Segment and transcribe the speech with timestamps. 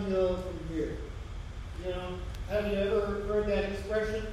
[0.00, 0.96] downhill from here.
[1.84, 2.14] You know,
[2.48, 4.26] have you ever heard that expression?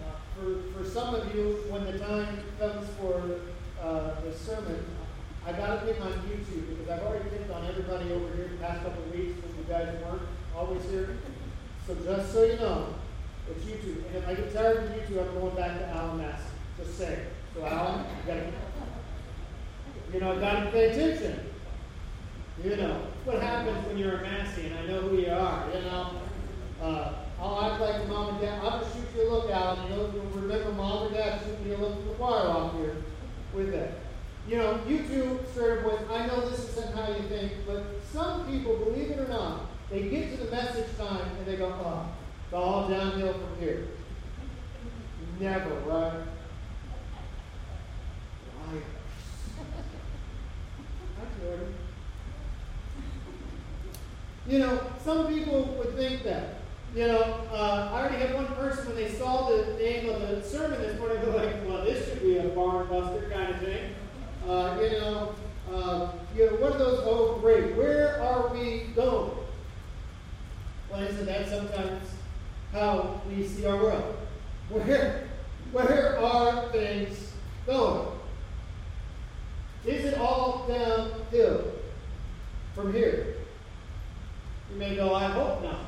[0.00, 3.40] Uh, for, for some of you, when the time comes for
[3.82, 4.84] uh, the sermon,
[5.46, 8.56] I got to pick on YouTube because I've already picked on everybody over here the
[8.64, 10.22] past couple of weeks when you guys weren't
[10.56, 11.16] always here.
[11.86, 12.94] So just so you know,
[13.48, 14.06] it's YouTube.
[14.08, 16.42] And if I get tired of YouTube, I'm going back to Alan Massey.
[16.78, 17.26] Just say.
[17.54, 18.52] So Alan, you gotta
[20.12, 21.40] you know, gotta pay attention.
[22.62, 25.66] You know, what happens when you're a Massey, and I know who you are.
[25.74, 26.10] You know,
[26.80, 28.60] uh, I'll act like mom and dad.
[28.62, 29.82] I'll just shoot you a look, Alan.
[29.82, 32.96] You know, you'll remember mom or dad shooting you a look the choir off here
[33.52, 33.94] with that.
[34.48, 38.46] You know, you two started with, I know this isn't how you think, but some
[38.46, 42.08] people, believe it or not, they get to the message time and they go, oh,
[42.44, 43.88] it's all downhill from here.
[45.40, 46.12] Never, right?
[48.68, 48.84] Liars.
[51.18, 51.74] Hi, Jordan.
[54.48, 56.54] You know, some people would think that.
[56.94, 60.42] You know, uh, I already had one person when they saw the name of the
[60.42, 63.94] sermon this morning, they're like, well, this should be a barn buster kind of thing.
[64.48, 65.34] Uh, you know,
[65.72, 67.00] uh, you know, what are those?
[67.04, 67.76] Oh, great.
[67.76, 69.32] Where are we going?
[70.90, 72.08] Well, isn't that sometimes
[72.72, 74.16] how we see our world?
[74.68, 75.28] Where,
[75.72, 77.32] where are things
[77.66, 78.08] going?
[79.84, 81.72] Is it all downhill
[82.74, 83.35] from here?
[84.76, 85.86] You may go, I hope not.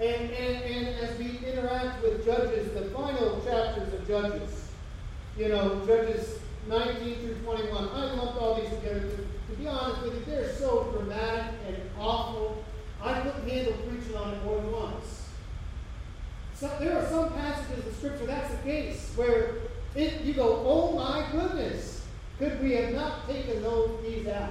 [0.00, 4.68] And, and, and as we interact with Judges, the final chapters of Judges,
[5.36, 8.98] you know, Judges 19 through 21, I lumped all these together.
[8.98, 12.64] To, to be honest with you, they're so dramatic and awful.
[13.00, 15.28] I couldn't handle preaching on it more than once.
[16.54, 19.54] So, there are some passages of Scripture that's the case where
[19.94, 22.04] it, you go, oh my goodness,
[22.40, 24.50] could we have not taken those these out?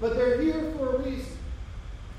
[0.00, 1.36] But they're here for a reason.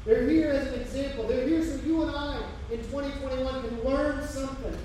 [0.05, 1.27] They're here as an example.
[1.27, 2.41] They're here so you and I
[2.71, 4.77] in 2021 can learn something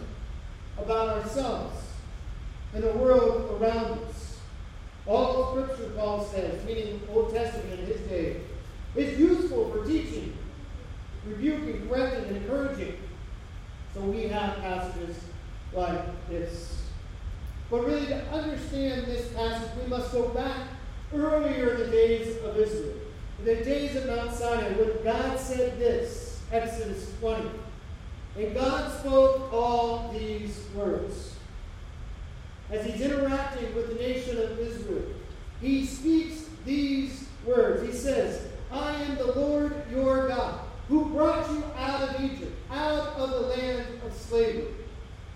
[0.78, 1.80] about ourselves
[2.74, 4.38] and the world around us.
[5.06, 8.40] All Scripture, Paul says, meaning Old Testament in his day,
[8.94, 10.36] is useful for teaching,
[11.26, 12.96] rebuking, correcting, and encouraging.
[13.94, 15.18] So we have passages
[15.72, 16.82] like this.
[17.70, 20.68] But really, to understand this passage, we must go back
[21.14, 22.96] earlier in the days of Israel
[23.44, 27.50] in the days of Mount Sinai when God said this, Exodus 20.
[28.36, 31.34] And God spoke all these words.
[32.70, 35.02] As he's interacting with the nation of Israel,
[35.60, 37.84] he speaks these words.
[37.84, 43.08] He says, I am the Lord your God, who brought you out of Egypt, out
[43.18, 44.68] of the land of slavery.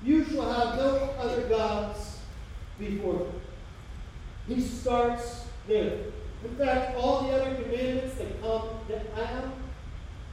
[0.02, 2.18] You shall have no other gods
[2.78, 4.54] before me.
[4.54, 5.98] He starts there.
[6.44, 9.52] In fact, all the other commandments that come down,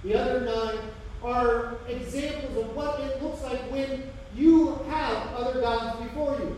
[0.04, 0.80] the other nine,
[1.24, 6.58] are examples of what it looks like when you have other gods before you.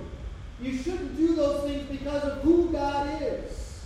[0.62, 3.86] You shouldn't do those things because of who God is.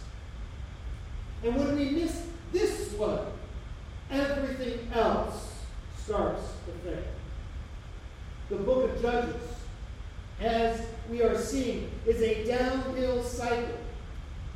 [1.43, 3.25] And when we miss this one,
[4.09, 5.63] everything else
[5.97, 7.03] starts to fail.
[8.49, 9.41] The book of Judges,
[10.39, 13.77] as we are seeing, is a downhill cycle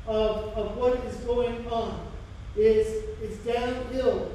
[0.07, 2.07] of, of what is going on
[2.55, 2.87] is,
[3.21, 4.31] is downhill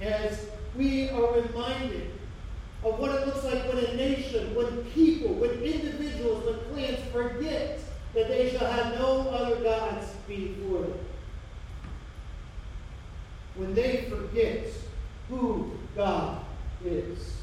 [0.00, 2.10] as we are reminded
[2.84, 7.78] of what it looks like when a nation, when people, when individuals, when clans forget
[8.14, 10.98] that they shall have no other gods before them.
[13.54, 14.66] When they forget
[15.28, 16.44] who God
[16.84, 17.36] is.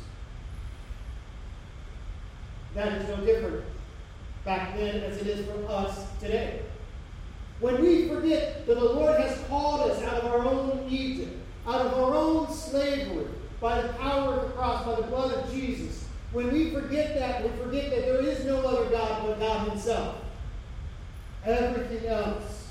[2.76, 3.66] That is no different
[4.46, 6.62] back then as it is for us today.
[7.60, 11.36] When we forget that the Lord has called us out of our own Egypt,
[11.68, 13.28] out of our own slavery,
[13.60, 17.44] by the power of the cross, by the blood of Jesus, when we forget that,
[17.44, 20.16] we forget that there is no other God but God Himself.
[21.46, 22.68] Everything else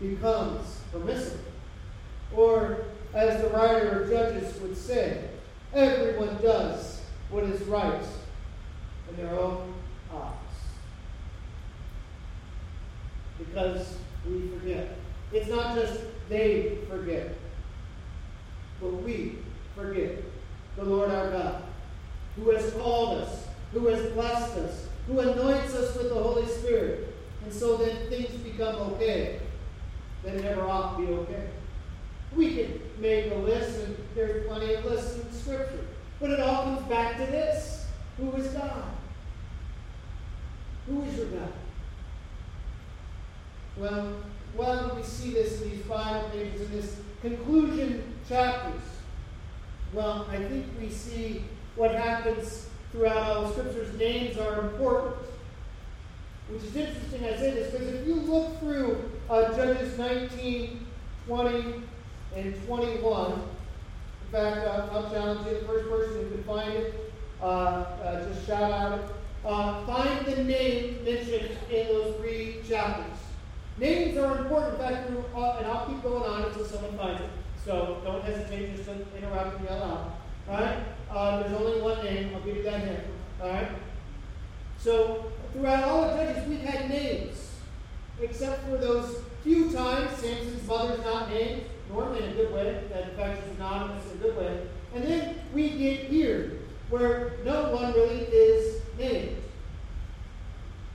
[0.00, 1.44] becomes permissible.
[2.34, 5.28] Or, as the writer of Judges would say,
[5.72, 8.02] everyone does what is right
[9.10, 9.74] in their own
[10.12, 10.32] eyes.
[13.38, 14.96] Because we forget.
[15.32, 17.34] It's not just they forget,
[18.80, 19.38] but we
[19.74, 20.22] forget
[20.76, 21.62] the Lord our God,
[22.36, 27.14] who has called us, who has blessed us, who anoints us with the Holy Spirit.
[27.44, 29.40] And so then things become okay
[30.24, 31.48] that never ought to be okay.
[32.34, 35.86] We can make a list, and there's plenty of lists in Scripture.
[36.20, 37.86] But it all comes back to this
[38.18, 38.84] Who is God?
[40.88, 41.52] Who is your God?
[43.78, 44.12] Well,
[44.56, 48.82] well, we see this in these final pages, in this conclusion chapters.
[49.92, 51.44] Well, I think we see
[51.76, 53.96] what happens throughout all the scriptures.
[53.96, 55.16] Names are important.
[56.50, 60.86] Which is interesting, I say this, because if you look through uh, Judges 19,
[61.26, 61.74] 20,
[62.34, 63.38] and 21, in
[64.32, 68.46] fact, uh, I'll challenge you, the first person who can find it, uh, uh just
[68.46, 69.04] shout out it.
[69.44, 73.17] Uh, find the name mentioned in those three chapters.
[73.78, 74.74] Names are important.
[74.74, 77.30] In fact, uh, and I'll keep going on until someone finds it.
[77.64, 80.18] So don't hesitate just interrupt yell out.
[80.48, 80.78] All right?
[81.10, 82.34] Uh, there's only one name.
[82.34, 83.04] I'll give you that hint.
[83.40, 83.68] All right?
[84.78, 87.52] So throughout all the judges, we've had names,
[88.20, 92.82] except for those few times Samson's mother's not named, normally in a good way.
[92.90, 94.66] That in fact is anonymous in a good way.
[94.94, 96.58] And then we get here,
[96.90, 99.37] where no one really is named.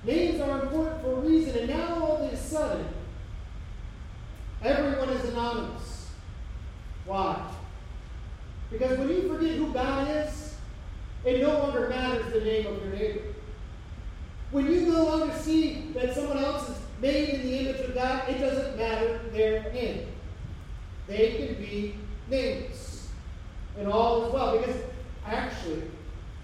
[0.05, 2.85] Names are important for a reason, and now all of a sudden,
[4.61, 6.09] everyone is anonymous.
[7.05, 7.41] Why?
[8.69, 10.55] Because when you forget who God is,
[11.23, 13.21] it no longer matters the name of your neighbor.
[14.51, 18.27] When you no longer see that someone else is made in the image of God,
[18.29, 20.07] it doesn't matter their name.
[21.07, 21.95] They can be
[22.29, 23.07] names.
[23.77, 24.57] And all is well.
[24.57, 24.75] Because
[25.25, 25.83] actually,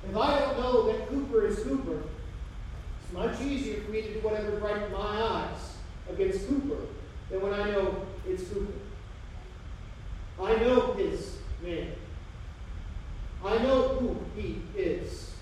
[0.09, 2.01] if I don't know that Cooper is Cooper,
[3.11, 5.77] much easier for me to do whatever right my eyes
[6.11, 6.81] against Cooper
[7.29, 8.73] than when I know it's Cooper.
[10.41, 11.91] I know his man.
[13.43, 15.33] I know who he is.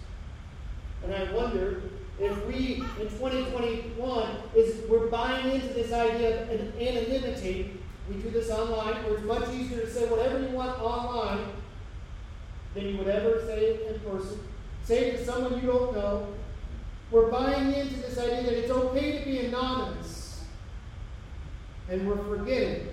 [1.04, 1.84] And I wonder
[2.20, 7.80] if we in 2021 is we're buying into this idea of anonymity.
[8.10, 11.46] We do this online, where it's much easier to say whatever you want online
[12.74, 14.40] than you would ever say it in person.
[14.84, 16.28] Say it to someone you don't know.
[17.10, 20.44] We're buying into this idea that it's okay to be anonymous.
[21.90, 22.90] And we're forgetting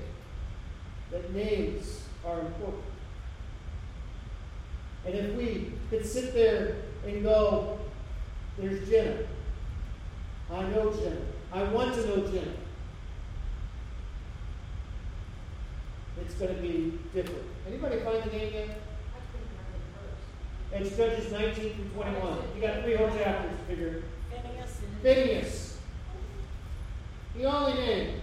[1.10, 2.84] that names are important.
[5.04, 7.78] And if we could sit there and go,
[8.56, 9.18] there's Jenna.
[10.50, 11.20] I know Jenna.
[11.52, 12.52] I want to know Jenna.
[16.20, 17.42] It's going to be different.
[17.66, 18.83] Anybody find the name yet?
[20.76, 22.38] It's Judges 19 through 21.
[22.56, 24.02] You got three whole chapters to figure.
[24.28, 24.80] Phineas.
[25.02, 25.78] Phineas.
[27.36, 28.20] The only name.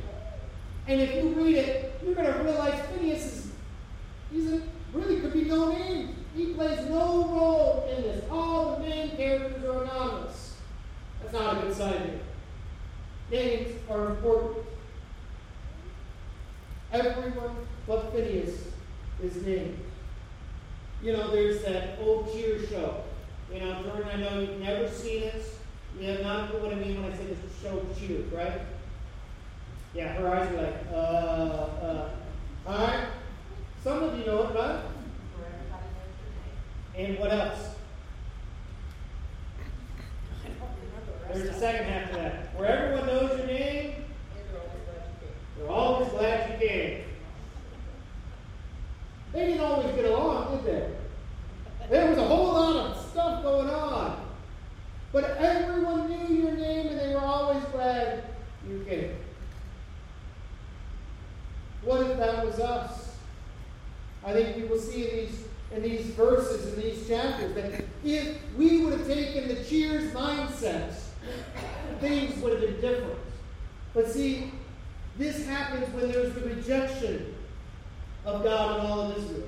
[0.85, 3.51] And if you read it, you're going to realize Phineas is,
[4.33, 4.61] he's a,
[4.93, 6.13] really could be no name.
[6.35, 8.25] He plays no role in this.
[8.29, 10.57] All the main characters are anonymous.
[11.21, 12.19] That's not a good sign here.
[13.31, 14.65] Names are important.
[16.91, 17.55] Everyone
[17.87, 18.67] but Phineas
[19.23, 19.79] is named.
[21.01, 23.03] You know, there's that old cheer show.
[23.51, 25.55] You know, Jordan, I know you've never seen this.
[25.99, 28.61] You have not what I mean when I say this show Cheers, right?
[29.93, 32.09] Yeah, her eyes are like, uh, uh.
[32.67, 33.07] All right?
[33.83, 34.83] Some of you know it, right?
[36.95, 37.75] And what else?
[41.33, 42.55] There's a second half to that.
[42.55, 43.95] Where everyone knows your name,
[45.57, 47.03] they're always glad you came.
[49.33, 50.89] They didn't always get along, did they?
[51.89, 54.25] There was a whole lot of stuff going on.
[55.11, 58.23] But everyone knew your name and they were always glad
[58.67, 59.15] you came.
[61.83, 63.15] What if that was us?
[64.23, 68.37] I think we will see in these in these verses, in these chapters, that if
[68.57, 70.93] we would have taken the cheers mindset,
[72.01, 73.19] things would have been different.
[73.93, 74.51] But see,
[75.17, 77.35] this happens when there's the rejection
[78.25, 79.47] of God and all of Israel.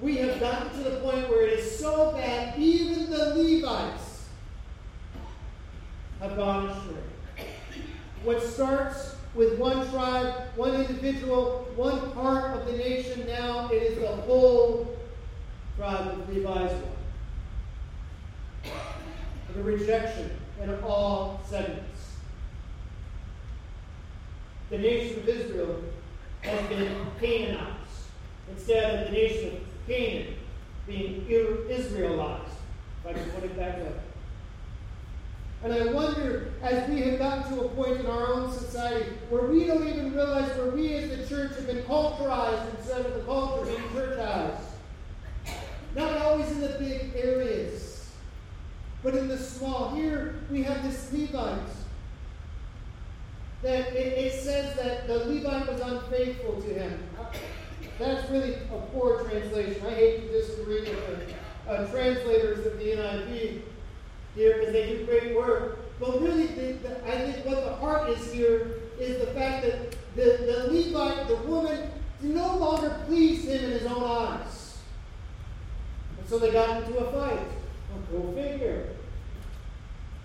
[0.00, 4.28] We have gotten to the point where it is so bad, even the Levites
[6.20, 7.46] have gone astray.
[8.22, 13.26] What starts with one tribe, one individual, one part of the nation.
[13.26, 14.96] Now it is the whole
[15.76, 16.82] tribe of Levi's one.
[19.54, 20.30] The rejection
[20.60, 22.16] in all segments.
[24.70, 25.82] The nation of Israel
[26.42, 27.74] has been Canaanized
[28.50, 30.34] instead of the nation of Canaan
[30.86, 32.48] being Israelized,
[33.04, 33.92] if I can put it that way.
[35.64, 39.42] And I wonder, as we have gotten to a point in our own society where
[39.42, 43.20] we don't even realize where we as the church have been culturized instead of the
[43.22, 44.60] culture being churchized.
[45.96, 48.08] Not always in the big areas,
[49.02, 49.94] but in the small.
[49.96, 51.58] Here we have this Levite.
[53.62, 57.08] That it, it says that the Levite was unfaithful to him.
[57.98, 59.84] That's really a poor translation.
[59.84, 61.34] I hate to disagree with
[61.66, 63.62] the uh, translators of the NIV
[64.36, 65.78] here because they do great work.
[65.98, 69.96] But really, the, the, I think what the heart is here is the fact that
[70.14, 74.78] the, the Levite, the woman, no longer pleased him in his own eyes.
[76.18, 77.46] And so they got into a fight.
[78.12, 78.88] Go figure.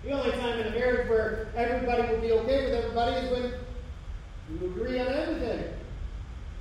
[0.04, 3.52] The only time in a marriage where everybody will be okay with everybody is when
[4.50, 5.64] you agree on everything.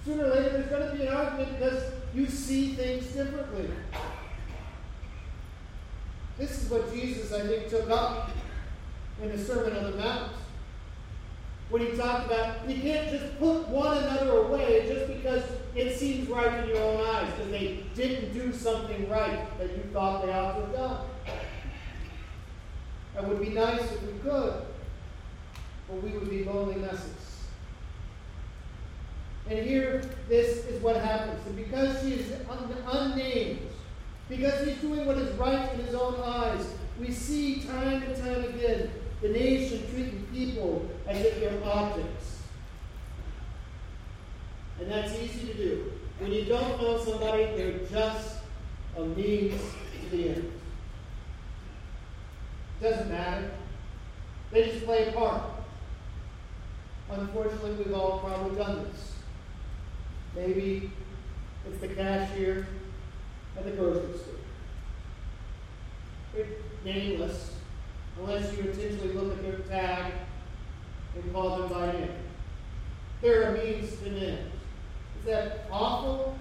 [0.05, 1.83] Sooner or later, there's going to be an argument because
[2.13, 3.69] you see things differently.
[6.37, 8.31] This is what Jesus, I think, took up
[9.21, 10.31] in the Sermon on the Mount.
[11.69, 15.43] When he talked about you can't just put one another away just because
[15.75, 19.83] it seems right in your own eyes, because they didn't do something right that you
[19.91, 21.05] thought they ought to have done.
[23.17, 24.53] It would be nice if we could,
[25.87, 27.23] but we would be lonely messes.
[29.49, 31.45] And here, this is what happens.
[31.45, 33.59] And because she is un- unnamed,
[34.29, 36.65] because he's doing what is right in his own eyes,
[36.99, 38.89] we see time and time again
[39.21, 42.41] the nation treating people as if they're objects.
[44.79, 45.91] And that's easy to do.
[46.19, 48.37] When you don't know somebody, they're just
[48.97, 49.61] a means
[50.01, 50.51] to the end.
[52.83, 53.49] Doesn't matter.
[54.51, 55.41] They just play a part.
[57.09, 59.13] Unfortunately, we've all probably done this.
[60.35, 60.91] Maybe
[61.65, 62.67] it's the cashier
[63.55, 64.17] at the grocery
[66.33, 66.45] store.
[66.83, 67.53] Nameless,
[68.19, 70.11] unless you intentionally look at their tag
[71.15, 72.09] and call them by name.
[73.21, 74.51] There are means to an end.
[75.19, 76.37] Is that awful?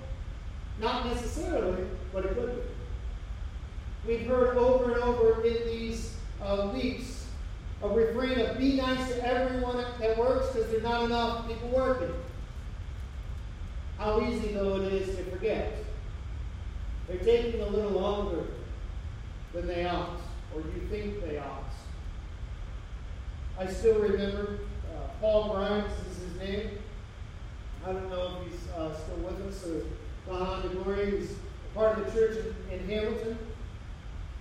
[0.80, 4.12] Not necessarily, but it could be.
[4.12, 6.11] We've heard over and over in these
[6.42, 7.26] uh, weeks
[7.82, 12.14] a refrain of be nice to everyone that works because there's not enough people working.
[13.98, 15.84] How easy, though, it is to forget.
[17.08, 18.44] They're taking a little longer
[19.52, 20.20] than they ought,
[20.54, 21.72] or you think they ought.
[23.58, 24.60] I still remember
[24.92, 26.70] uh, Paul Grimes is his name.
[27.84, 31.18] I don't know if he's uh, still with us or on to glory.
[31.18, 31.34] He's
[31.74, 32.38] part of the church
[32.70, 33.38] in, in Hamilton.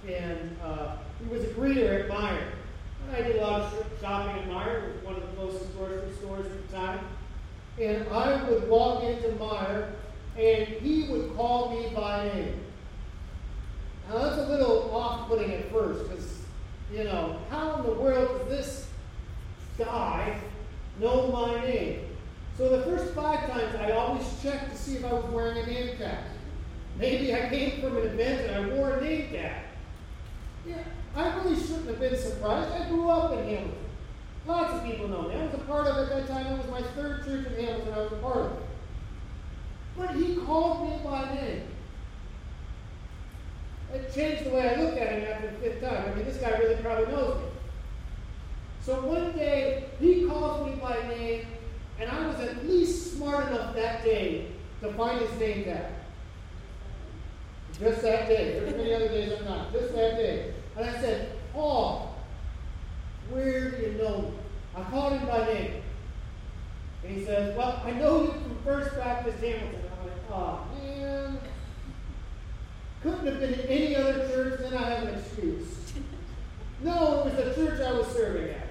[0.08, 2.44] And uh, he was a greeter at Meijer.
[3.08, 4.90] And I did a lot of shopping at Meijer.
[4.90, 7.00] It was one of the closest grocery stores at the time.
[7.80, 9.92] And I would walk into Meijer,
[10.38, 12.60] and he would call me by name.
[14.10, 16.42] Now, that's a little off putting at first, because,
[16.94, 18.88] you know, how in the world does this
[19.78, 20.40] guy
[21.00, 22.08] know my name?
[22.58, 25.66] So the first five times, I always checked to see if I was wearing a
[25.66, 26.26] name tag.
[27.00, 29.64] Maybe I came from an event and I wore a name tag.
[30.68, 30.84] Yeah,
[31.16, 32.72] I really shouldn't have been surprised.
[32.72, 33.76] I grew up in Hamilton.
[34.46, 35.36] Lots of people know me.
[35.36, 36.48] I was a part of it at that time.
[36.48, 37.94] It was my third church in Hamilton.
[37.94, 38.58] I was a part of it.
[39.98, 41.64] But he called me by name.
[43.94, 46.10] It changed the way I looked at him after the fifth time.
[46.10, 47.44] I mean, this guy really probably knows me.
[48.82, 51.46] So one day, he calls me by name,
[52.00, 54.48] and I was at least smart enough that day
[54.82, 55.92] to find his name tag.
[57.78, 58.60] Just that day.
[58.60, 59.72] There's many other days I'm not.
[59.72, 60.54] Just that day.
[60.78, 62.16] And I said, Paul,
[63.30, 64.32] where do you know me?
[64.76, 65.82] I called him by name.
[67.04, 69.82] And he says, Well, I know you from First Baptist Hamilton.
[70.00, 71.40] I'm like, oh man.
[73.02, 75.68] Couldn't have been in any other church, then I have an excuse.
[76.84, 78.70] No, it was the church I was serving at.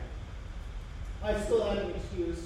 [1.23, 2.40] I still have an excuse.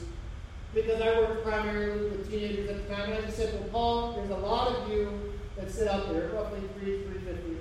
[0.75, 3.13] Because I worked primarily with teenagers at the time.
[3.13, 6.29] And I just said, Well, Paul, there's a lot of you that sit up there,
[6.35, 7.54] roughly 3, 350 at the time.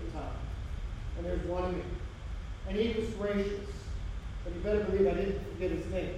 [1.23, 1.83] And there's one me.
[2.67, 3.69] And he was gracious.
[4.43, 6.15] But you better believe I didn't forget his name.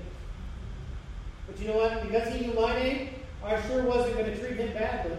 [1.45, 2.01] But you know what?
[2.01, 3.09] Because he knew my name,
[3.43, 5.17] I sure wasn't going to treat him badly.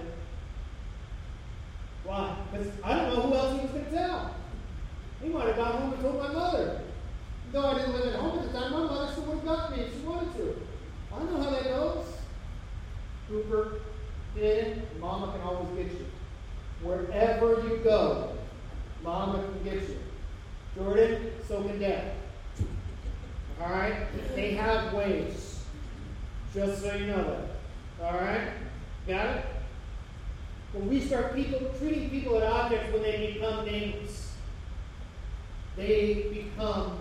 [2.02, 2.36] Why?
[2.50, 4.34] Because I don't know who else he was going to tell.
[5.22, 6.80] He might have gone home and told my mother.
[7.52, 9.76] Though I didn't live at home at the time, my mother still would have got
[9.76, 10.62] me if she wanted to.
[11.14, 12.06] I know how that goes.
[13.28, 13.80] Cooper,
[14.36, 16.06] Dan, Mama can always get you.
[16.82, 18.35] Wherever you go,
[19.02, 19.98] Mama can get you.
[20.76, 22.12] Jordan, so can Dad.
[23.60, 24.06] All right?
[24.34, 25.64] They have ways.
[26.52, 28.04] Just so you know that.
[28.04, 28.48] All right?
[29.06, 29.46] Got it?
[30.72, 34.32] When we start people treating people as objects when they become nameless,
[35.76, 36.98] they become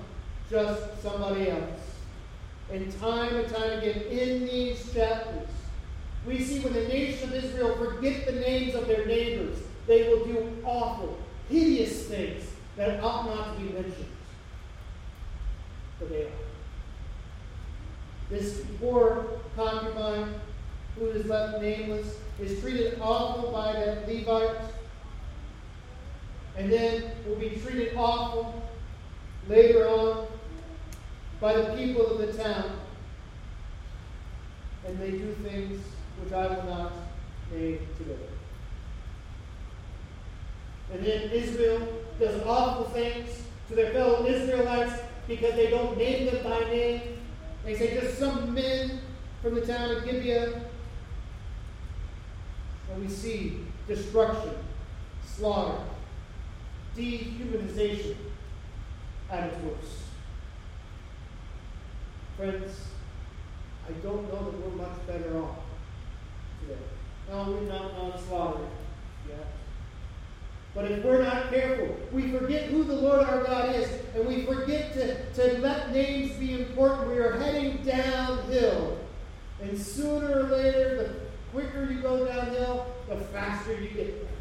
[0.49, 1.81] just somebody else.
[2.71, 5.47] And time and time again in these chapters,
[6.25, 10.25] we see when the nation of Israel forget the names of their neighbors, they will
[10.25, 11.17] do awful,
[11.49, 12.43] hideous things
[12.77, 14.05] that ought not to be mentioned.
[15.99, 16.31] But they are.
[18.29, 19.25] This poor
[19.55, 20.33] concubine
[20.97, 24.57] who is left nameless is treated awful by that Levite,
[26.57, 28.63] and then will be treated awful
[29.47, 30.27] later on
[31.39, 32.79] by the people of the town.
[34.87, 35.83] and they do things
[36.21, 36.93] which I will not
[37.51, 38.34] name today.
[40.95, 41.85] And then Israel
[42.21, 44.93] does awful things to their fellow Israelites
[45.27, 47.01] because they don't name them by name.
[47.65, 49.01] They say just some men
[49.41, 50.61] from the town of Gibeah.
[52.93, 53.59] And we see
[53.89, 54.51] destruction,
[55.25, 55.83] slaughter,
[56.95, 58.15] dehumanization
[59.29, 59.99] at its worst.
[62.37, 62.71] Friends,
[63.85, 65.57] I don't know that we're much better off
[66.61, 66.79] today.
[67.29, 68.69] No, we're not on slaughtered
[69.27, 69.45] yet.
[70.75, 74.43] But if we're not careful, we forget who the Lord our God is, and we
[74.43, 77.07] forget to, to let names be important.
[77.07, 78.99] We are heading downhill.
[79.61, 81.15] And sooner or later, the
[81.53, 84.31] quicker you go downhill, the faster you get there.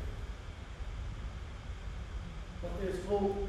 [2.62, 3.48] But there's hope.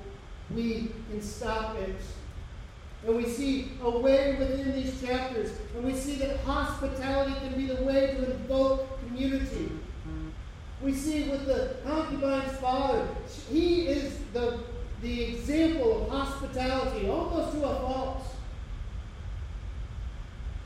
[0.54, 1.96] We can stop it.
[3.08, 7.65] And we see a way within these chapters, and we see that hospitality can be
[7.65, 9.72] the way to invoke community.
[10.86, 13.08] We see with the concubine's father,
[13.50, 14.60] he is the,
[15.01, 18.27] the example of hospitality, almost to a fault.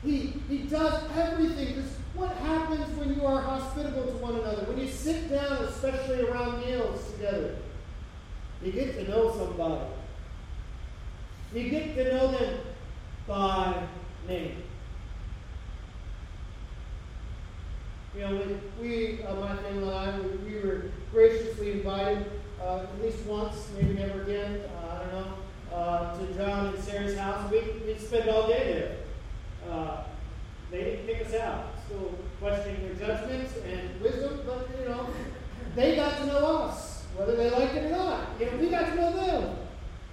[0.04, 1.82] He, he does everything.
[2.12, 4.64] What happens when you are hospitable to one another?
[4.64, 7.56] When you sit down, especially around meals together,
[8.62, 9.86] you get to know somebody.
[11.54, 12.60] You get to know them
[13.26, 13.84] by
[14.28, 14.64] name.
[18.14, 18.42] You know,
[18.80, 22.26] we, we uh, my family and I, we, we were graciously invited
[22.60, 26.82] uh, at least once, maybe never again, uh, I don't know, uh, to John and
[26.82, 27.50] Sarah's house.
[27.50, 28.96] We, we'd spend all day
[29.64, 29.72] there.
[29.72, 30.02] Uh,
[30.70, 31.66] they didn't kick us out.
[31.86, 35.08] Still questioning their judgments and wisdom, but, you know,
[35.76, 38.28] they got to know us, whether they liked it or not.
[38.40, 39.56] You know, we got to know them,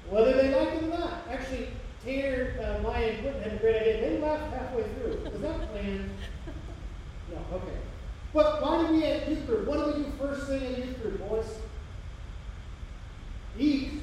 [0.09, 1.13] whether they liked it or not.
[1.29, 1.69] Actually,
[2.05, 4.01] Tanner, uh, Maya, and Quentin had a great idea.
[4.01, 5.29] They left halfway through.
[5.31, 6.11] Was that planned?
[7.31, 7.86] No, okay.
[8.37, 9.67] But why do we have youth group?
[9.67, 11.57] What do we do first thing in youth group, boys?
[13.57, 13.93] Eat.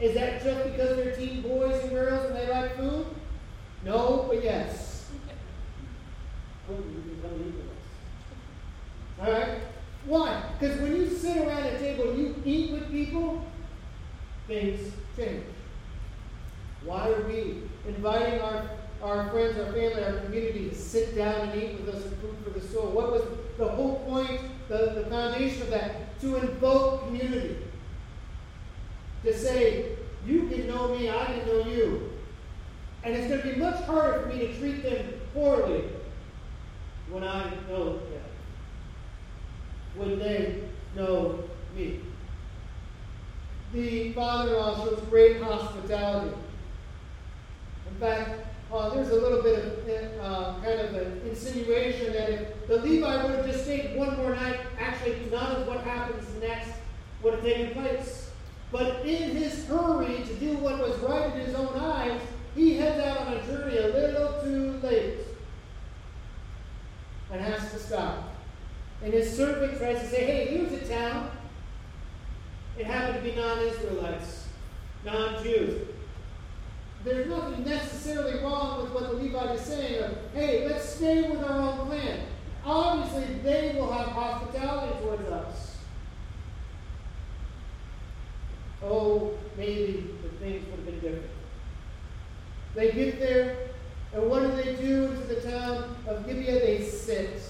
[0.00, 3.04] Is that just because they're teen boys and girls and they like food?
[3.84, 5.10] No, but yes.
[9.20, 9.58] All right?
[10.06, 10.42] Why?
[10.58, 13.44] Because when you sit around a table and you eat with people,
[14.46, 15.44] things change.
[16.86, 18.64] Why are we inviting our
[19.02, 22.50] our friends, our family, our community to sit down and eat with us food for
[22.50, 22.86] the soul.
[22.92, 23.22] What was
[23.58, 26.20] the whole point, the, the foundation of that?
[26.20, 27.58] To invoke community.
[29.24, 32.10] To say, you can know me, I can know you.
[33.02, 35.84] And it's going to be much harder for me to treat them poorly
[37.10, 38.22] when I know them.
[39.96, 40.62] When they
[40.94, 41.42] know
[41.76, 42.00] me.
[43.72, 46.36] The father-in-law shows great hospitality.
[47.90, 52.66] In fact, uh, there's a little bit of uh, kind of an insinuation that if
[52.68, 56.70] the Levi would have just stayed one more night, actually none of what happens next
[57.22, 58.30] would have taken place.
[58.70, 62.20] But in his hurry to do what was right in his own eyes,
[62.54, 65.18] he heads out on a journey a little too late
[67.30, 68.30] and has to stop.
[69.02, 71.30] And his servant tries to say, hey, here's a town.
[72.78, 74.46] It happened to be non Israelites,
[75.04, 75.91] non Jews
[77.04, 81.42] there's nothing necessarily wrong with what the Levite is saying of, hey, let's stay with
[81.42, 82.20] our own clan.
[82.64, 85.78] Obviously, they will have hospitality towards us.
[88.84, 91.30] Oh, maybe the things would have been different.
[92.74, 93.56] They get there,
[94.14, 96.60] and what do they do to the town of Gibeah?
[96.60, 97.42] They sit.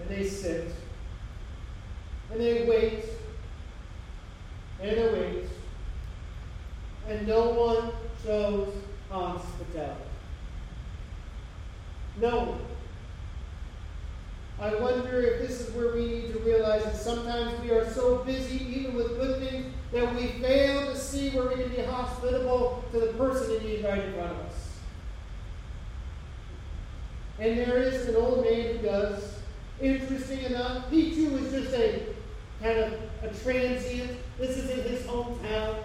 [0.00, 0.72] And they sit.
[2.30, 3.04] And they wait.
[4.80, 5.39] And they wait
[7.10, 7.90] and no one
[8.24, 8.72] shows
[9.10, 10.00] hospitality.
[12.20, 12.60] No one.
[14.60, 18.18] I wonder if this is where we need to realize that sometimes we are so
[18.18, 22.84] busy, even with good things, that we fail to see where we can be hospitable
[22.92, 24.78] to the person in need right in front of us.
[27.40, 29.40] And there is an old man who does.
[29.80, 32.02] Interesting enough, he too is just a
[32.62, 32.92] kind of
[33.22, 34.18] a transient.
[34.38, 35.82] This is in his hometown.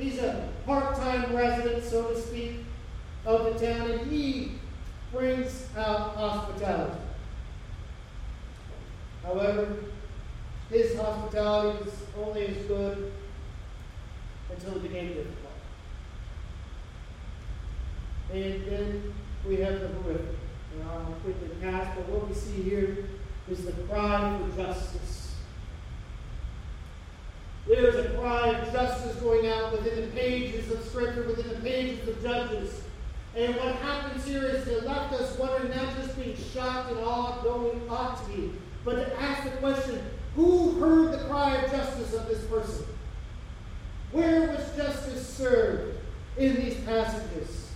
[0.00, 2.64] He's a part time resident, so to speak,
[3.26, 4.52] of the town, and he
[5.12, 6.98] brings out hospitality.
[9.22, 9.76] However,
[10.70, 13.12] his hospitality was only as good
[14.50, 15.36] until it became difficult.
[18.32, 19.14] And then
[19.46, 20.36] we have the horrific.
[20.88, 23.04] I'll quickly pass, but what we see here
[23.50, 25.29] is the cry for justice.
[27.70, 31.60] There is a cry of justice going out within the pages of Scripture, within the
[31.60, 32.82] pages of Judges.
[33.36, 37.44] And what happens here is to left us wondering, not just being shocked and awed,
[37.44, 38.50] we ought to be,
[38.84, 40.02] but to ask the question
[40.34, 42.86] who heard the cry of justice of this person?
[44.10, 45.96] Where was justice served
[46.38, 47.70] in these passages?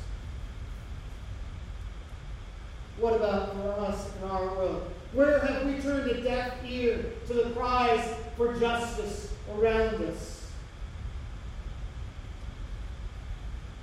[2.98, 4.90] What about for us in our world?
[5.12, 10.50] Where have we turned a deaf ear to the cries for justice around us?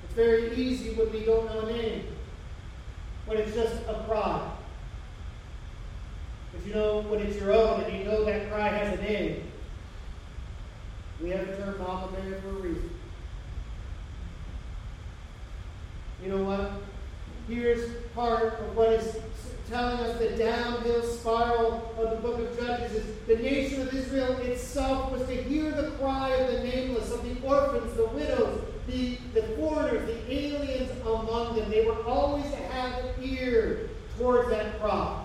[0.04, 2.08] It's very easy when we don't know a name,
[3.26, 4.52] when it's just a cry.
[6.54, 9.44] But you know, when it's your own and you know that cry has a name,
[11.22, 12.90] we have the term Mama Bear for a reason.
[16.24, 16.72] You know what?
[17.48, 19.18] Here's part of what is
[19.72, 24.34] telling us the downhill spiral of the book of Judges is the nation of Israel
[24.40, 29.18] itself was to hear the cry of the nameless, of the orphans, the widows, the,
[29.34, 31.72] the foreigners, the aliens among them.
[31.72, 35.24] They were always to have an ear towards that cry.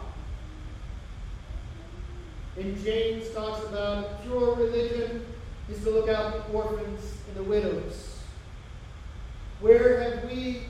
[2.56, 5.26] And James talks about pure religion
[5.68, 8.20] is to look out for orphans and the widows.
[9.60, 10.62] Where have we,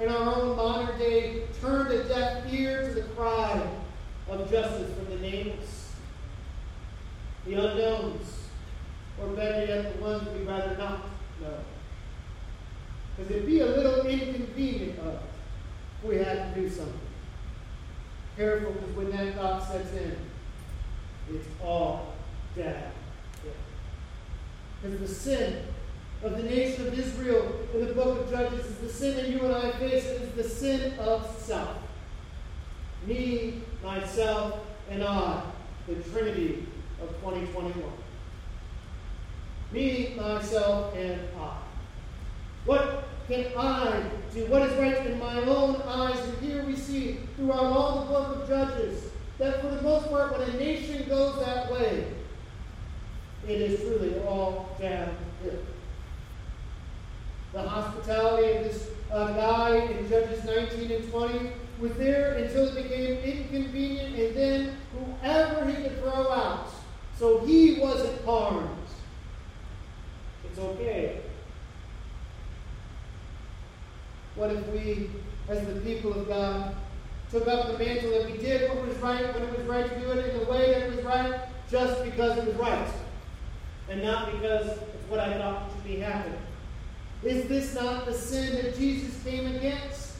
[0.00, 3.68] in our own modern day, turned a deaf ear to the cry
[4.28, 5.94] of justice from the nameless,
[7.46, 8.46] the unknowns,
[9.20, 11.00] or better yet, the ones we'd rather not
[11.40, 11.58] know?
[13.16, 15.20] Because it'd be a little inconvenient of
[16.02, 16.98] if we had to do something.
[18.36, 20.16] Careful, because when that thought sets in,
[21.30, 22.14] it's all
[22.56, 22.90] dead.
[24.82, 25.62] Because the sin
[26.22, 29.44] of the nation of Israel in the book of Judges is the sin that you
[29.44, 30.04] and I face.
[30.06, 31.76] It is the sin of self.
[33.06, 35.42] Me, myself, and I,
[35.88, 36.66] the Trinity
[37.00, 37.82] of 2021.
[39.72, 41.56] Me, myself, and I.
[42.66, 44.46] What can I do?
[44.46, 46.18] What is right in my own eyes?
[46.20, 50.38] And here we see throughout all the book of Judges that for the most part,
[50.38, 52.06] when a nation goes that way,
[53.48, 55.58] it is truly all downhill.
[57.52, 62.82] The hospitality of this uh, guy in Judges 19 and 20 was there until it
[62.82, 66.68] became inconvenient, and then whoever he could throw out,
[67.18, 68.68] so he wasn't harmed.
[70.44, 71.20] It's okay.
[74.34, 75.10] What if we,
[75.48, 76.74] as the people of God,
[77.30, 80.00] took up the mantle that we did what was right when it was right to
[80.00, 82.88] do it in the way that it was right, just because it was right,
[83.88, 86.41] and not because it's what I thought should be happening.
[87.24, 90.16] Is this not the sin that Jesus came against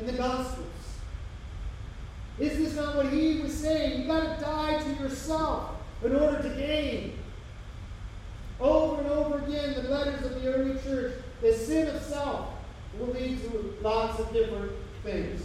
[0.00, 0.66] in the Gospels?
[2.38, 4.00] Is this not what he was saying?
[4.00, 5.70] You've got to die to yourself
[6.02, 7.18] in order to gain.
[8.58, 12.48] Over and over again, the letters of the early church, the sin of self
[12.98, 15.42] will lead to lots of different things.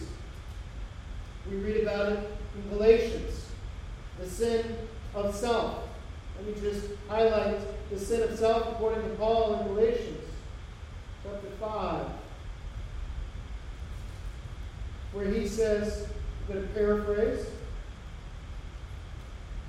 [1.50, 3.48] We read about it in Galatians,
[4.20, 4.78] the sin
[5.14, 5.84] of self.
[6.38, 7.60] Let me just highlight
[7.90, 10.24] the sin of self according to Paul in Galatians,
[11.24, 12.06] chapter 5,
[15.14, 16.08] where he says,
[16.48, 17.48] I'm going to paraphrase,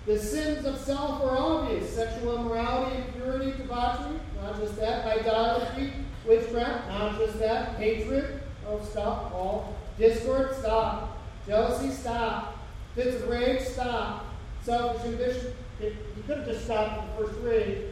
[0.06, 5.92] the sins of self are obvious sexual immorality, impurity, debauchery, not just that, idolatry,
[6.26, 12.58] witchcraft, not just that, hatred, oh, stop, all, discord, stop, jealousy, stop,
[12.94, 14.26] fits of rage, stop,
[14.62, 15.54] selfish ambition.
[15.80, 17.84] It, you could have just stopped at the first rage.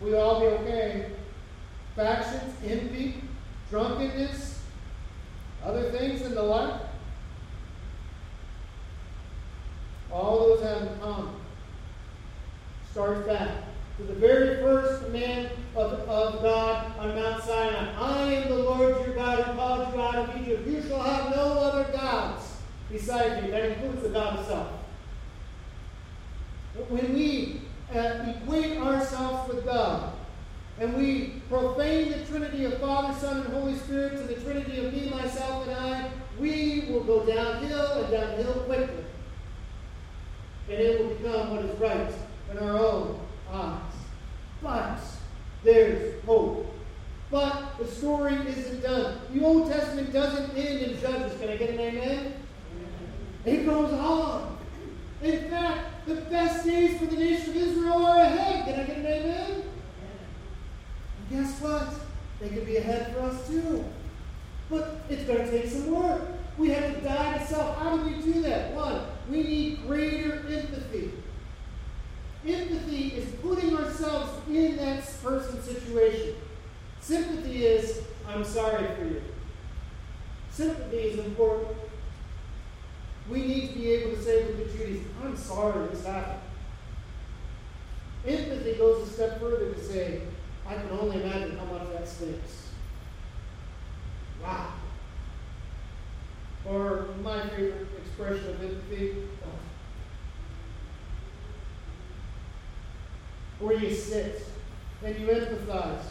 [0.00, 1.10] We'd all be okay.
[1.96, 3.22] Factions, envy,
[3.70, 4.62] drunkenness,
[5.64, 6.80] other things in the life.
[10.10, 11.34] All those have in common.
[12.90, 13.48] Starts back
[13.98, 17.94] to the very first command of, of God on Mount Sinai.
[17.98, 20.66] I am the Lord your God who called you out of Egypt.
[20.66, 22.58] You shall have no other gods
[22.90, 23.50] beside me.
[23.50, 24.68] That includes the God of self.
[26.74, 27.57] But when we
[27.94, 30.12] uh, equate ourselves with God,
[30.78, 34.92] and we profane the Trinity of Father, Son, and Holy Spirit to the Trinity of
[34.92, 39.04] me, myself, and I, we will go downhill and downhill quickly.
[40.70, 42.12] And it will become what is right
[42.50, 43.20] in our own
[43.50, 43.80] eyes.
[44.62, 45.00] But
[45.64, 46.66] there's hope.
[47.30, 49.18] But the story isn't done.
[49.32, 51.38] The Old Testament doesn't end in Judges.
[51.38, 52.34] Can I get an amen?
[53.44, 54.58] It goes on.
[55.22, 58.64] In fact, the best days for the nation of Israel are ahead.
[58.64, 59.62] Can I get an amen?
[61.18, 61.94] And guess what?
[62.40, 63.84] They could be ahead for us too.
[64.70, 66.22] But it's going to take some work.
[66.56, 67.76] We have to die to self.
[67.78, 68.74] How do we do that?
[68.74, 71.12] One, we need greater empathy.
[72.46, 76.34] Empathy is putting ourselves in that person's situation,
[77.00, 79.22] Sympathy is, I'm sorry for you.
[80.50, 81.76] Sympathy is important.
[83.30, 86.40] We need to be able to say with the Judies, I'm sorry this happened.
[88.26, 90.22] Empathy goes a step further to say,
[90.66, 92.68] I can only imagine how much that stinks.
[94.42, 94.72] Wow.
[96.66, 99.14] Or my favorite expression of empathy,
[99.44, 99.48] oh.
[103.64, 104.42] where you sit
[105.04, 106.02] and you empathize.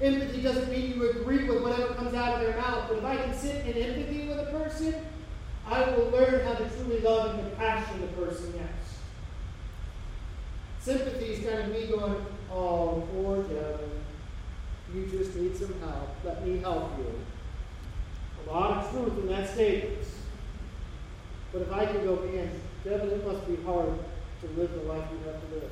[0.00, 3.16] Empathy doesn't mean you agree with whatever comes out of their mouth, but if I
[3.16, 4.94] can sit in empathy with a person,
[5.68, 8.98] I will learn how to truly love and compassion the person next.
[10.80, 13.90] Sympathy is kind of me going, oh, poor Devin.
[14.94, 16.10] You just need some help.
[16.24, 17.12] Let me help you.
[18.46, 20.06] A lot of truth in that statement.
[21.52, 22.50] But if I can go, man,
[22.84, 23.88] Devin, it must be hard
[24.40, 25.70] to live the life you have to live.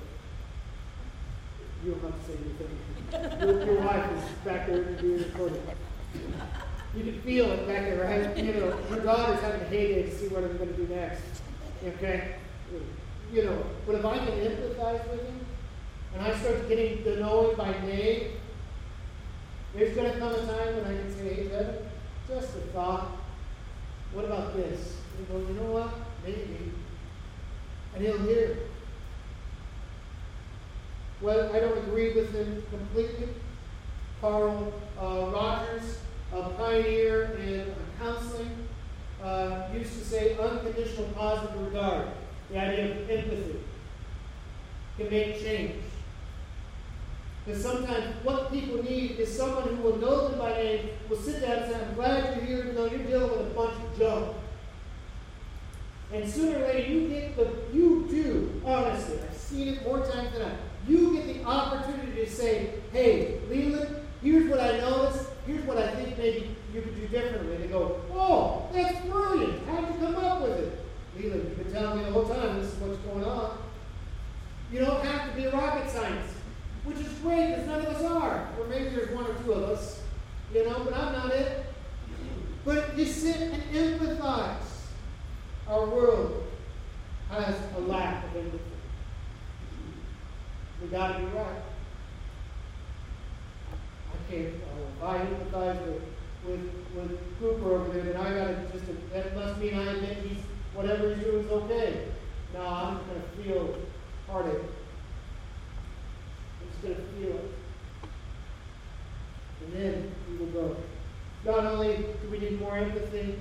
[1.85, 3.47] You don't have to say anything.
[3.47, 5.63] Your, your wife is back there doing recording.
[6.97, 8.37] You can feel it back there, right?
[8.37, 11.23] You know, her daughter's having a heyday to see what I'm going to do next.
[11.85, 12.37] Okay?
[13.33, 15.41] You know, but if I can empathize with him,
[16.15, 18.31] and I start getting to know him by name,
[19.75, 21.79] there's going to come a time when I can say, hey,
[22.29, 23.09] just a thought.
[24.13, 24.97] What about this?
[25.19, 25.91] And goes, you know what?
[26.25, 26.71] Maybe.
[27.95, 28.57] And he'll hear
[31.21, 33.29] Well, I don't agree with him completely.
[34.21, 35.99] Carl uh, Rogers
[36.35, 38.51] a pioneer in counseling,
[39.23, 42.09] uh, used to say unconditional positive regard,
[42.51, 43.61] the idea of empathy,
[44.99, 45.83] can make change.
[47.45, 51.41] Because sometimes what people need is someone who will know them by name, will sit
[51.43, 53.99] down and say, I'm glad you're here, even though you're dealing with a bunch of
[53.99, 54.37] junk.
[56.13, 60.33] And sooner or later, you get the, you do, honestly, I've seen it more times
[60.33, 60.53] than not.
[60.89, 65.95] You get the opportunity to say, hey, Leland, here's what I noticed here's what I
[65.95, 67.57] think maybe you could do differently.
[67.59, 69.67] They go, oh, that's brilliant.
[69.67, 70.81] How'd you come up with it?
[71.17, 73.59] Leland, you've been telling me the whole time this is what's going on.
[74.73, 76.35] You don't have to be a rocket scientist,
[76.85, 78.49] which is great because none of us are.
[78.59, 80.03] Or maybe there's one or two of us,
[80.53, 81.67] you know, but I'm not it.
[82.65, 84.57] But you sit and empathize.
[85.69, 86.47] Our world
[87.31, 88.59] has a lack of empathy.
[90.83, 91.63] We got to be right.
[94.35, 95.93] I empathize uh,
[96.47, 96.61] with,
[96.95, 100.43] with, with Cooper over there, and I gotta just, that must mean I admit he's,
[100.73, 102.09] whatever he's doing is okay.
[102.55, 103.77] No, I'm just gonna feel
[104.29, 104.63] heartache.
[106.61, 107.51] I'm just gonna feel it.
[109.65, 110.77] And then we will go.
[111.45, 113.39] Not only do we need more empathy,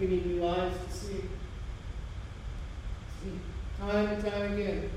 [0.00, 1.22] we need new eyes to see.
[3.22, 3.38] See,
[3.78, 4.90] time and time again.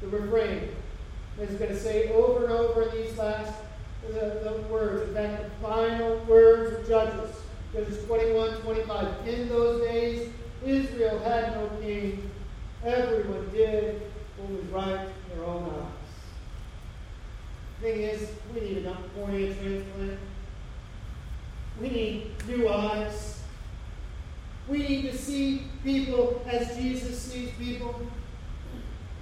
[0.00, 0.70] The refrain
[1.40, 3.54] is going to say over and over in these last
[4.06, 7.36] the, the words, in fact, the final words of Judges.
[7.72, 9.28] Judges 21, 25.
[9.28, 10.32] In those days,
[10.64, 12.30] Israel had no king.
[12.84, 14.02] Everyone did
[14.36, 15.86] what was right in their own eyes.
[17.80, 20.18] The thing is, we need an cornea transplant.
[21.80, 23.42] We need new eyes.
[24.68, 28.00] We need to see people as Jesus sees people.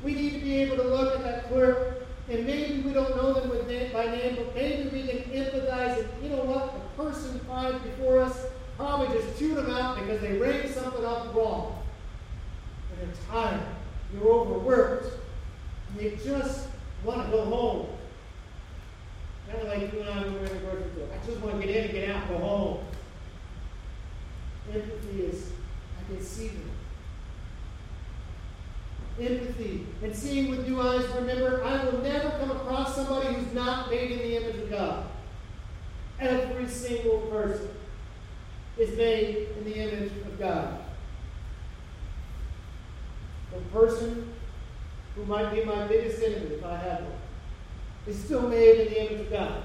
[0.02, 3.33] We need to be able to look at that clerk and maybe we don't know
[3.33, 6.75] them name, by name, but maybe we can empathize and you know what?
[6.75, 11.35] The person five before us probably just chewed them out because they rang something up
[11.35, 11.83] wrong.
[12.91, 13.61] And they're tired.
[14.12, 15.07] You're overworked.
[15.91, 16.69] And you just
[17.05, 17.88] want to go home.
[19.49, 21.09] Kind of like you and I when we were in the grocery store.
[21.12, 22.79] I just want to get in and get out and go home.
[24.73, 25.51] Empathy is,
[25.99, 26.71] I can see them
[29.20, 31.07] empathy, and seeing with new eyes.
[31.14, 35.07] Remember, I will never come across somebody who's not made in the image of God.
[36.20, 37.68] Every single person
[38.76, 40.81] is made in the image of God.
[43.52, 44.33] The person
[45.14, 47.12] who might be my biggest enemy if I have one
[48.07, 49.62] is still made in the image of God.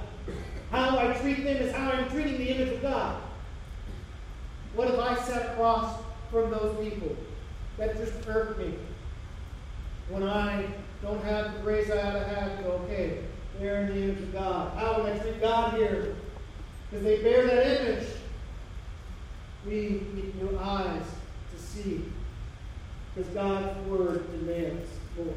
[0.71, 3.21] How I treat them is how I'm treating the image of God.
[4.75, 7.15] What have I sat across from those people
[7.77, 8.73] that just hurt me?
[10.09, 10.65] When I
[11.01, 13.19] don't have the grace I ought to have to go, okay,
[13.59, 14.77] they're in the image of God.
[14.77, 16.15] How will I treat God here?
[16.89, 18.07] Because they bear that image.
[19.65, 21.03] We need new eyes
[21.55, 22.05] to see.
[23.13, 25.33] Because God's word demands more.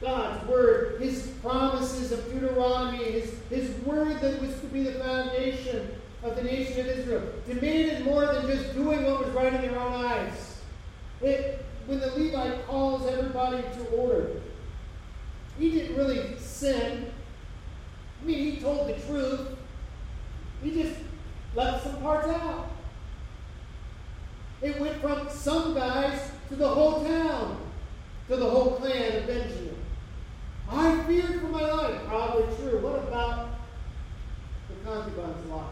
[0.00, 5.88] God's word, his promises of Deuteronomy, his, his word that was to be the foundation
[6.22, 9.78] of the nation of Israel, demanded more than just doing what was right in their
[9.78, 10.60] own eyes.
[11.22, 14.30] It when the Levite calls everybody to order,
[15.58, 17.12] he didn't really sin.
[18.20, 19.48] I mean, he told the truth.
[20.62, 20.96] He just
[21.54, 22.70] left some parts out.
[24.62, 27.60] It went from some guys to the whole town,
[28.28, 29.76] to the whole clan of Benjamin.
[30.70, 32.00] I feared for my life.
[32.06, 32.78] Probably true.
[32.80, 33.50] What about
[34.68, 35.66] the concubine's life?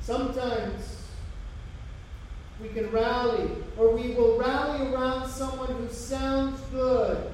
[0.00, 1.01] Sometimes
[2.62, 7.32] we can rally, or we will rally around someone who sounds good,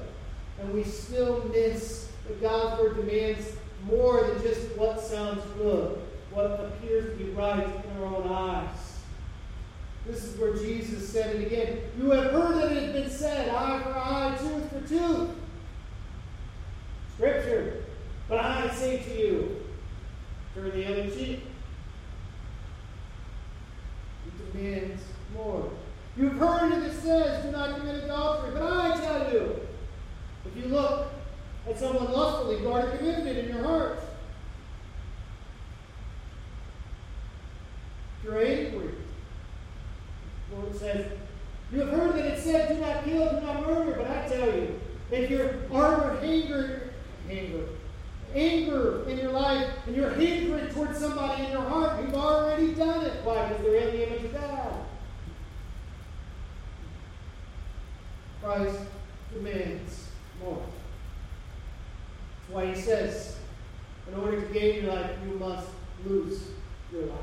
[0.59, 3.45] and we still miss that God's word demands
[3.85, 8.97] more than just what sounds good, what appears to be right in our own eyes.
[10.05, 11.79] This is where Jesus said it again.
[11.97, 15.29] You have heard that it has been said, eye for eye, tooth for tooth.
[17.15, 17.83] Scripture.
[18.27, 19.65] But I say to you,
[20.55, 21.41] turn the other cheek.
[24.23, 25.71] He demands more.
[26.17, 28.51] You've heard that it says, do not commit adultery.
[28.53, 29.59] But I tell you,
[30.45, 31.07] if you look
[31.67, 33.99] at someone lustfully, you already committed it in your heart.
[38.17, 38.89] If you're angry,
[40.53, 41.05] Lord says,
[41.71, 44.47] You have heard that it said, Do not kill, do not murder, but I tell
[44.47, 44.79] you,
[45.11, 46.93] if you're anger,
[47.29, 47.69] anger,
[48.35, 53.05] anger in your life, and you're hatred towards somebody in your heart, you've already done
[53.05, 53.13] it.
[53.23, 53.47] Why?
[53.47, 54.58] Because they're in the image of God.
[58.49, 58.79] Christ
[59.31, 60.07] demands
[60.43, 60.57] more.
[62.39, 63.37] That's why he says,
[64.07, 65.67] in order to gain your life, you must
[66.03, 66.47] lose
[66.91, 67.19] your life.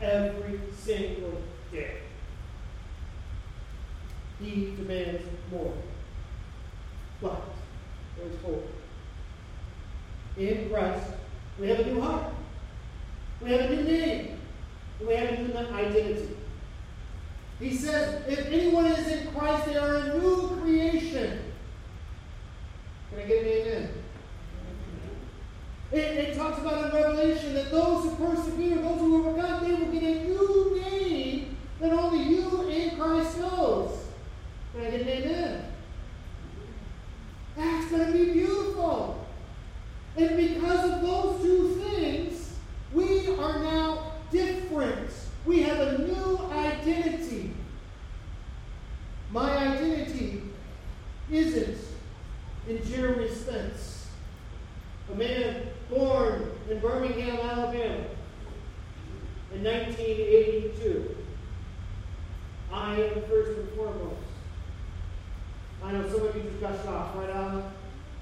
[0.00, 1.96] Every single day.
[4.40, 5.74] He demands more.
[7.20, 7.42] But
[8.16, 8.70] there's hope.
[10.36, 11.10] In Christ,
[11.58, 12.32] we have a new heart.
[13.40, 14.38] We have a new name.
[15.04, 16.36] We have a new identity.
[17.62, 21.38] He says, if anyone is in Christ, they are a new creation.
[23.10, 23.88] Can I get an amen?
[25.92, 29.92] It, it talks about in Revelation that those who persevere, those who overcome, they will
[29.92, 34.06] get a new name that only you in Christ knows.
[34.74, 35.72] Can I get an amen?
[37.56, 39.26] That's going to be beautiful.
[40.16, 42.54] And because of those two things,
[42.92, 45.10] we are now different.
[45.44, 47.54] We have a new identity.
[49.30, 50.42] My identity
[51.30, 51.78] isn't
[52.68, 54.08] in Jeremy Spence,
[55.10, 58.04] a man born in Birmingham, Alabama
[59.54, 61.16] in 1982.
[62.72, 64.22] I am first and foremost
[65.84, 67.64] I know some of you just got shocked, right, Alan?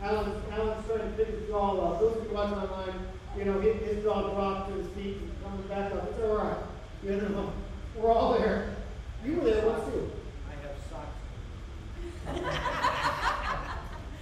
[0.03, 2.00] Alan, Alan's trying to pick his jaw up.
[2.00, 2.94] Those of you watching online,
[3.37, 6.09] you know, his, his jaw dropped to his feet and coming back up.
[6.11, 6.57] It's all right.
[7.05, 7.53] You know,
[7.96, 8.76] we're all there.
[9.24, 10.11] You were there once too.
[10.48, 11.18] I have socks.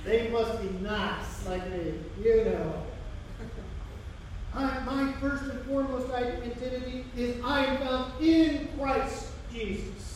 [0.05, 1.95] they must be nice, like me.
[2.21, 2.83] You know.
[4.53, 10.09] I, my first and foremost identity is I am found in Christ Jesus.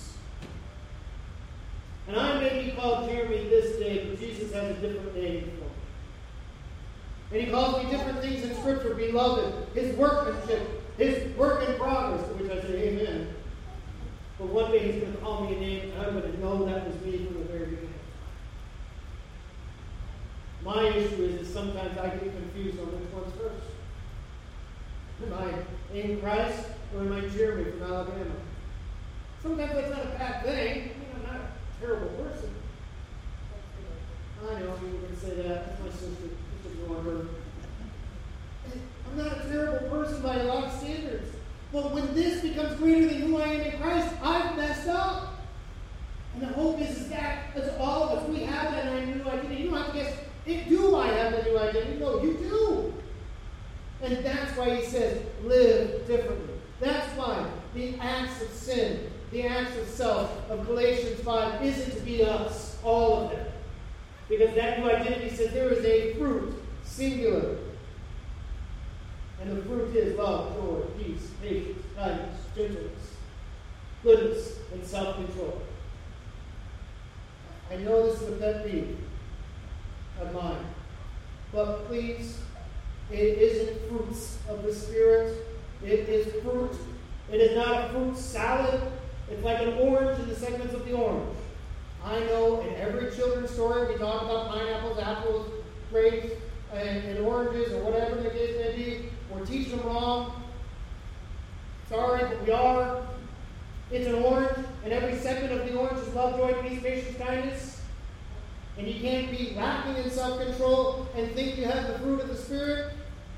[2.08, 5.64] And I may be called Jeremy this day, but Jesus has a different name for
[5.64, 5.70] me.
[7.30, 12.26] And he calls me different things in Scripture, beloved, his workmanship, his work in progress,
[12.26, 13.28] to which I say amen.
[14.36, 16.64] But one day he's going to call me a name, and I'm going to know
[16.66, 17.88] that was me from the very beginning.
[20.64, 23.66] My issue is that sometimes I get confused on which one's first.
[25.24, 28.34] Am I in Christ or am I Jeremy from Alabama?
[29.40, 32.50] Sometimes that's not a bad thing I'm not a terrible person.
[34.50, 35.82] I know you were to say that.
[35.82, 36.28] My sister.
[36.64, 37.26] Ignore her.
[39.06, 41.34] I'm not a terrible person by a lot of standards.
[41.72, 45.34] But when this becomes greater than who I am in Christ, I've messed up.
[46.34, 49.62] And the hope is, that as all of us, we have that new identity.
[49.62, 51.98] You don't have to guess, do I have the new identity?
[51.98, 52.94] No, you do.
[54.02, 56.54] And that's why he says, live differently.
[56.80, 62.00] That's why the acts of sin the acts of self of Galatians 5 isn't to
[62.02, 63.46] be us, all of them.
[64.32, 66.54] Because that new identity says there is a fruit,
[66.84, 67.58] singular.
[69.42, 73.12] And the fruit is love, joy, peace, patience, kindness, gentleness,
[74.02, 75.60] goodness, and self control.
[77.70, 78.96] I know this is a pet peeve
[80.18, 80.64] of mine.
[81.52, 82.38] But please,
[83.10, 85.46] it isn't fruits of the Spirit.
[85.84, 86.74] It is fruit.
[87.30, 88.80] It is not a fruit salad.
[89.30, 91.36] It's like an orange in the segments of the orange.
[92.04, 95.50] I know in every children's story we talk about pineapples, apples,
[95.90, 96.32] grapes,
[96.72, 99.08] and, and oranges, or whatever the case may be.
[99.30, 100.42] We're teaching them wrong.
[101.88, 103.06] Sorry, but we are.
[103.90, 107.82] It's an orange, and every segment of the orange is love, joy, peace, patience, kindness.
[108.78, 112.28] And you can't be lacking in self control and think you have the fruit of
[112.28, 112.94] the Spirit.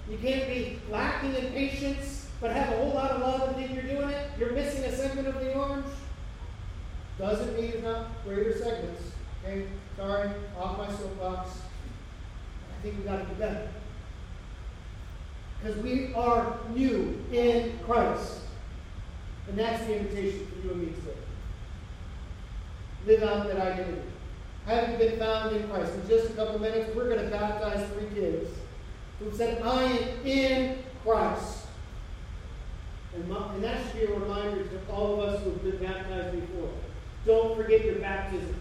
[0.08, 3.72] You can't be lacking in patience but have a whole lot of love and think
[3.74, 4.30] you're doing it.
[4.38, 5.86] You're missing a segment of the orange.
[7.18, 9.02] Doesn't mean there's not greater segments.
[9.44, 9.66] Okay?
[9.96, 11.50] Sorry, off my soapbox.
[12.76, 13.68] I think we got to do better.
[15.62, 18.40] Because we are new in Christ.
[19.48, 21.16] And that's the invitation for you and me today.
[23.06, 24.02] Live out that identity.
[24.66, 25.94] Having been found in Christ.
[25.94, 28.50] In just a couple minutes, we're going to baptize three kids
[29.18, 31.66] who said, I am in Christ.
[33.14, 35.76] And, my, and that should be a reminder to all of us who have been
[35.76, 36.70] baptized before.
[37.26, 38.54] Don't forget your baptism.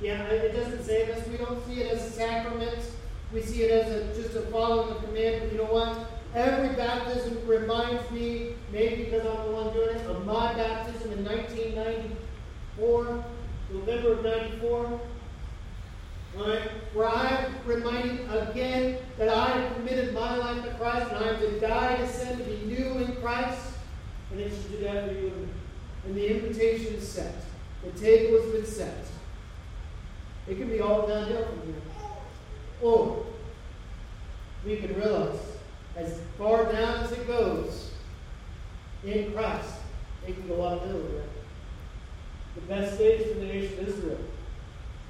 [0.00, 1.26] Yeah, it doesn't save us.
[1.28, 2.78] We don't see it as a sacrament.
[3.34, 5.42] We see it as a, just a following the command.
[5.42, 6.10] But you know what?
[6.34, 11.24] Every baptism reminds me, maybe because I'm the one doing it, of my baptism in
[11.24, 13.24] 1994,
[13.72, 15.00] November of 94.
[16.36, 16.70] Right?
[16.94, 21.40] Where I'm reminded again that I have committed my life to Christ and I have
[21.40, 23.60] to die to sin, to be new in Christ.
[24.30, 25.48] And it should do that for you and me.
[26.06, 27.34] And the invitation is set.
[27.84, 29.06] The table has been set.
[30.48, 31.82] It can be all downhill from here.
[32.82, 33.26] Or
[34.64, 35.38] we can realize
[35.96, 37.92] as far down as it goes
[39.04, 39.74] in Christ,
[40.26, 41.24] it can go uphill there.
[42.56, 44.18] The best days for the nation of Israel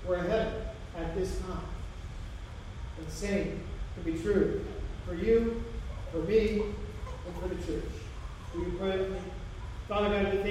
[0.07, 1.64] were ahead at this time.
[2.99, 3.62] And the same
[3.95, 4.64] can be true
[5.07, 5.64] for you,
[6.12, 6.62] for me,
[7.27, 7.91] and for the church.
[8.55, 9.18] Will you pray with me?
[9.89, 10.51] Father God, we thank you.